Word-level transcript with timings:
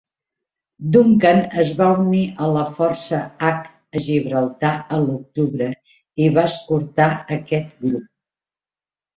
"Duncan" 0.93 1.41
es 1.63 1.73
va 1.81 1.89
unir 2.05 2.21
a 2.45 2.47
la 2.55 2.63
força 2.79 3.19
H 3.51 3.51
a 3.99 4.03
Gibraltar 4.07 4.73
a 4.97 4.99
l'octubre 5.05 5.69
i 6.25 6.33
va 6.39 6.47
escortar 6.53 7.09
aquest 7.41 7.73
grup. 7.87 8.11